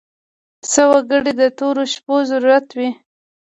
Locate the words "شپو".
1.93-2.15